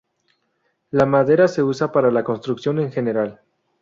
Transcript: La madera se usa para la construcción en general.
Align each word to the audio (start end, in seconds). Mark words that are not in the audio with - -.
La 0.89 1.05
madera 1.05 1.47
se 1.47 1.61
usa 1.61 1.91
para 1.91 2.09
la 2.09 2.23
construcción 2.23 2.79
en 2.79 2.91
general. 2.91 3.39